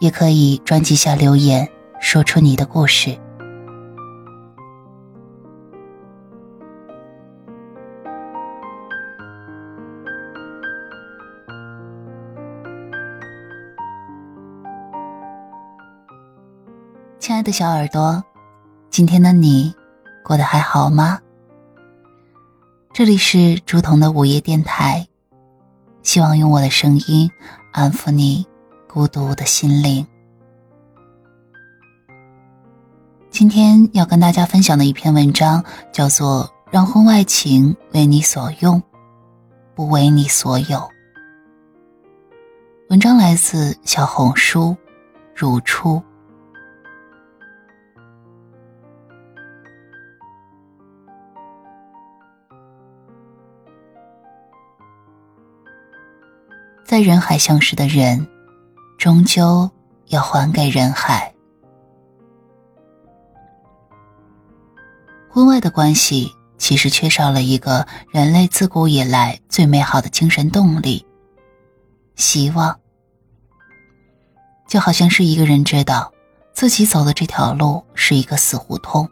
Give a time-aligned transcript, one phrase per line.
[0.00, 1.68] 也可以专辑下留言，
[2.00, 3.18] 说出你的故事。
[17.18, 18.24] 亲爱的小耳朵，
[18.88, 19.74] 今天的你
[20.24, 21.20] 过得还好吗？
[22.92, 25.06] 这里是竹筒的午夜电台，
[26.02, 27.30] 希望用我的声音
[27.72, 28.46] 安抚你。
[28.88, 30.04] 孤独的心灵。
[33.28, 38.82] 今天要跟大家分享的一篇文章叫做《让婚外情为你所用，
[39.74, 40.78] 不为你所有》。
[42.88, 44.74] 文章来自小红书，
[45.34, 46.02] 如初。
[56.82, 58.26] 在人海相识的人。
[59.08, 59.70] 终究
[60.08, 61.34] 要还给人海。
[65.30, 71.06] 婚外的关系其实缺少了一个人类自古以来最美好的精神动力——
[72.16, 72.78] 希望。
[74.66, 76.12] 就好像是一个人知道
[76.52, 79.08] 自己走的这条路是一个死胡同，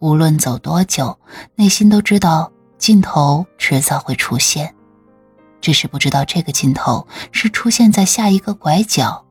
[0.00, 1.16] 无论走多久，
[1.54, 4.74] 内心都知道尽头迟早会出现。
[5.68, 9.22] 只是不知道这个尽头是出现在下一个拐角，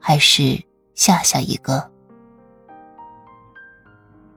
[0.00, 0.60] 还是
[0.96, 1.88] 下下一个。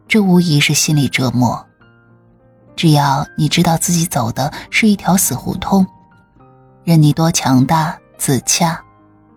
[0.08, 1.66] 这无疑是心理折磨。
[2.76, 5.84] 只要你知道自己走的是一条死胡同，
[6.84, 8.80] 任你多强大自洽，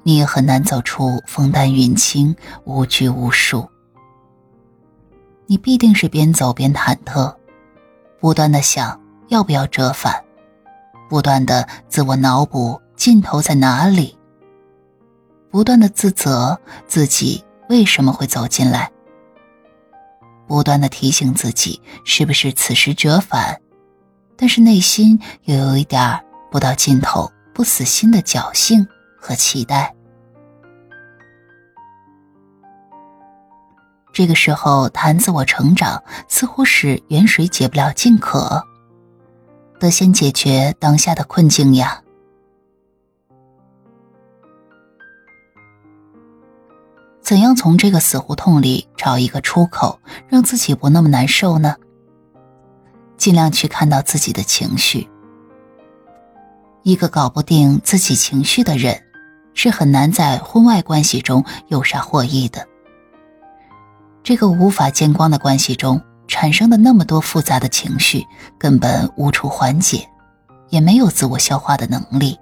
[0.02, 3.66] 你也很难走出风淡云轻、无拘无束。
[5.46, 7.34] 你必定是边走边忐忑，
[8.20, 10.22] 不断的想要不要折返。
[11.14, 14.18] 不断的自我脑补尽头在哪里，
[15.48, 16.58] 不断的自责
[16.88, 18.90] 自己为什么会走进来，
[20.48, 23.60] 不断的提醒自己是不是此时折返，
[24.36, 26.20] 但是内心又有一点
[26.50, 28.84] 不到尽头不死心的侥幸
[29.16, 29.94] 和期待。
[34.12, 38.60] 这个时候谈自我成长，似乎是远水解不了近渴。
[39.84, 42.02] 得先解决当下的困境呀！
[47.20, 51.76] 怎样从这个死胡同里找一个出口，让自己不那么难受呢？
[53.18, 55.06] 尽量去看到自己的情绪。
[56.82, 58.98] 一个搞不定自己情绪的人，
[59.52, 62.66] 是很难在婚外关系中有啥获益的。
[64.22, 66.00] 这个无法见光的关系中。
[66.26, 68.26] 产生的那么多复杂的情绪，
[68.58, 70.08] 根本无处缓解，
[70.70, 72.38] 也没有自我消化的能力。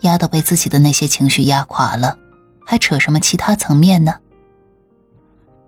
[0.00, 2.16] 压都被自己的那些情绪压垮了，
[2.64, 4.14] 还扯什么其他层面呢？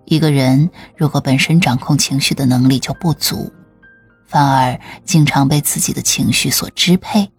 [0.05, 3.51] 一个人如果本身掌控情绪的能力就不足，
[4.25, 7.31] 反而经常被自己的情绪所支配，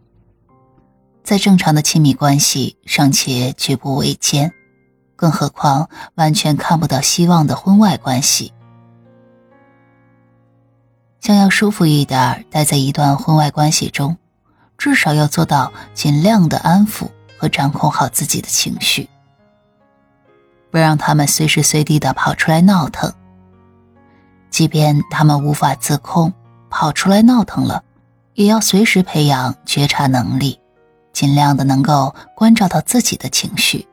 [1.22, 4.52] 在正常的亲密关系尚且举步维艰，
[5.14, 8.52] 更何况完全看不到希望的婚外关系。
[11.24, 14.18] 想要舒服一点，待在一段婚外关系中，
[14.76, 19.08] 至少要做到尽量的安抚和掌控好自己的情绪，
[20.70, 23.10] 不让他们随时随地的跑出来闹腾。
[24.50, 26.30] 即便他们无法自控，
[26.68, 27.82] 跑出来闹腾了，
[28.34, 30.60] 也要随时培养觉察能力，
[31.14, 33.88] 尽量的能够关照到自己的情绪。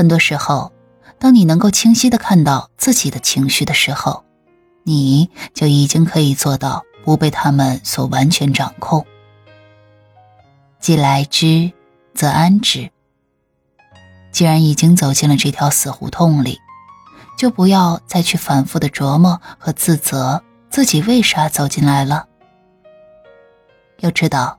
[0.00, 0.72] 很多时候，
[1.18, 4.24] 当你能够清晰的看到自己的情绪的时候，
[4.82, 9.04] 你就已经可以做到不被他们所完全掌控。
[10.78, 11.70] 既来之，
[12.14, 12.90] 则安之。
[14.32, 16.58] 既然已经走进了这条死胡同里，
[17.36, 22.26] 就不要再去反复的琢磨和自责自己为啥走进来了。
[23.98, 24.58] 要知道，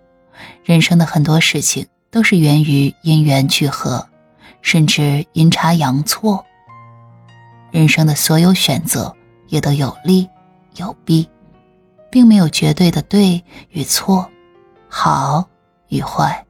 [0.63, 4.07] 人生的很多事情都是源于因缘聚合。
[4.61, 6.45] 甚至阴差阳错，
[7.71, 9.15] 人生的所有选择
[9.47, 10.29] 也都有利
[10.75, 11.27] 有弊，
[12.09, 14.29] 并没有绝对的对与错，
[14.87, 15.47] 好
[15.89, 16.45] 与坏，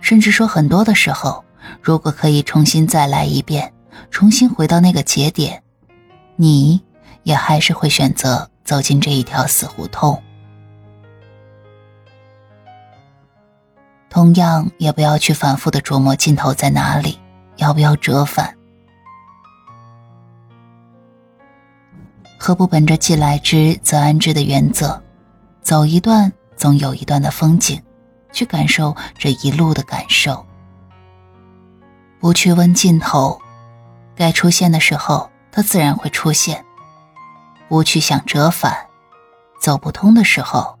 [0.00, 1.44] 甚至说很多的时候，
[1.80, 3.72] 如果可以重新再来一遍，
[4.10, 5.62] 重新回到那个节点，
[6.36, 6.80] 你
[7.24, 10.22] 也还是会选择走进这一条死胡同。
[14.12, 17.18] 同样，也不要去反复的琢磨尽头在哪里，
[17.56, 18.54] 要不要折返。
[22.38, 25.02] 何不本着既来之则安之的原则，
[25.62, 27.82] 走一段总有一段的风景，
[28.32, 30.44] 去感受这一路的感受。
[32.20, 33.40] 不去问尽头，
[34.14, 36.62] 该出现的时候，它自然会出现。
[37.66, 38.76] 不去想折返，
[39.58, 40.78] 走不通的时候，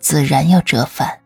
[0.00, 1.21] 自然要折返。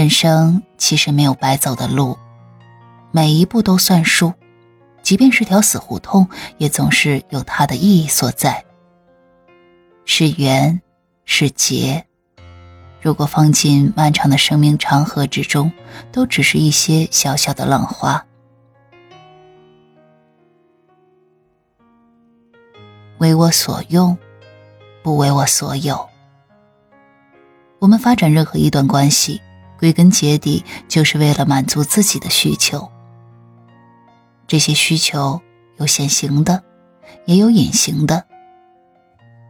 [0.00, 2.16] 人生其实没有白走的路，
[3.10, 4.32] 每一步都算数，
[5.02, 6.26] 即便是条死胡同，
[6.56, 8.64] 也总是有它的意义所在。
[10.06, 10.80] 是缘，
[11.26, 12.02] 是劫，
[13.02, 15.70] 如果放进漫长的生命长河之中，
[16.10, 18.24] 都只是一些小小的浪花。
[23.18, 24.16] 为我所用，
[25.02, 26.08] 不为我所有。
[27.80, 29.38] 我们发展任何一段关系。
[29.80, 32.90] 归根结底，就是为了满足自己的需求。
[34.46, 35.40] 这些需求
[35.78, 36.62] 有显形的，
[37.24, 38.26] 也有隐形的。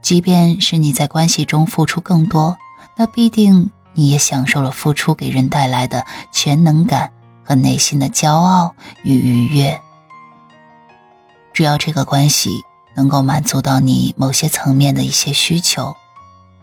[0.00, 2.56] 即便是你在关系中付出更多，
[2.96, 7.10] 那必定你也享受了付出给人带来的全能感
[7.42, 9.80] 和内心的骄傲与愉悦。
[11.52, 12.62] 只要这个关系
[12.94, 15.96] 能够满足到你某些层面的一些需求，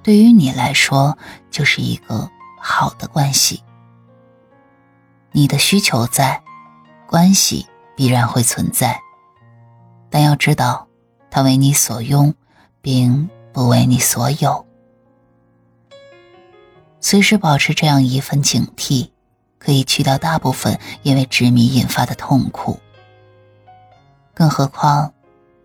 [0.02, 1.18] 对于你来说
[1.52, 2.32] 就是一个。
[2.70, 3.64] 好的关系，
[5.32, 6.44] 你的需求在，
[7.08, 7.66] 关系
[7.96, 9.00] 必然会存在。
[10.10, 10.86] 但要知道，
[11.32, 12.36] 它为你所用，
[12.82, 14.68] 并不为你所有。
[17.00, 19.12] 随时保持这样一份警惕，
[19.58, 22.78] 可以去掉大部分因为执迷引发的痛苦。
[24.34, 25.14] 更何况，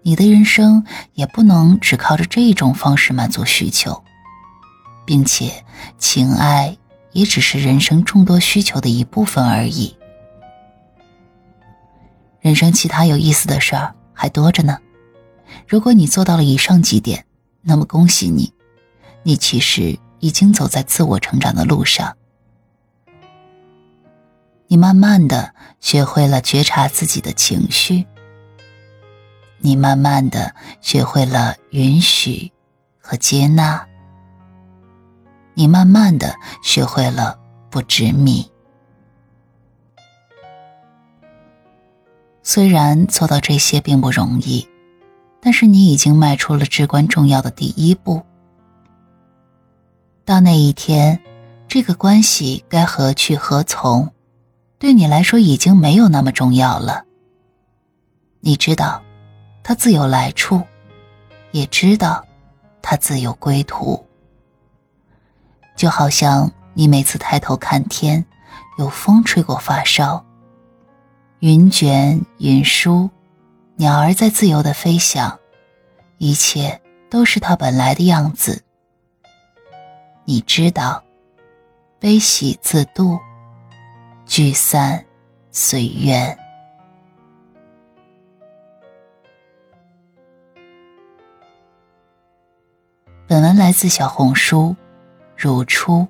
[0.02, 4.04] 你的人生也不能只靠着这种方式满足需求，
[5.04, 5.64] 并且
[5.98, 6.78] 情爱。
[7.12, 9.96] 也只是人生众多需求的一部分而已。
[12.40, 14.78] 人生其他有意思的事儿还多着呢。
[15.68, 17.24] 如果你做到了以上几点，
[17.60, 18.52] 那么恭喜你，
[19.22, 22.16] 你其实已经走在自我成长的路上。
[24.66, 28.06] 你慢慢的学会了觉察自己的情绪，
[29.58, 32.50] 你慢慢的学会了允许
[32.98, 33.86] 和接纳。
[35.54, 37.38] 你慢慢的学会了
[37.70, 38.50] 不执迷，
[42.42, 44.66] 虽然做到这些并不容易，
[45.40, 48.22] 但是你已经迈出了至关重要的第一步。
[50.24, 51.20] 到那一天，
[51.68, 54.10] 这个关系该何去何从，
[54.78, 57.04] 对你来说已经没有那么重要了。
[58.40, 59.02] 你知道，
[59.62, 60.62] 它自有来处，
[61.50, 62.24] 也知道，
[62.80, 64.02] 它自有归途。
[65.74, 68.24] 就好像你每次抬头看天，
[68.78, 70.24] 有风吹过发梢，
[71.40, 73.10] 云卷云舒，
[73.76, 75.38] 鸟儿在自由的飞翔，
[76.18, 78.62] 一切都是它本来的样子。
[80.24, 81.02] 你知道，
[81.98, 83.18] 悲喜自度，
[84.24, 85.04] 聚散
[85.50, 86.38] 随缘。
[93.26, 94.76] 本文来自小红书。
[95.42, 96.06] 如初，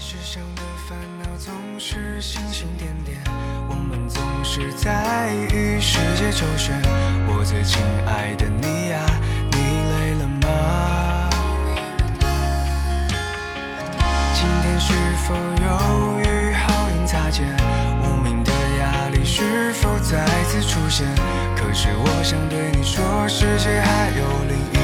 [0.00, 3.22] 世上的烦恼总是星星点点，
[3.68, 6.76] 我们总是在与世界周旋。
[7.28, 9.06] 我最亲爱的你呀，
[20.88, 24.77] 可是我想对你说，世界还有另一。